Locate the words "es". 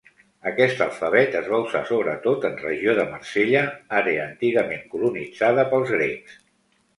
1.41-1.49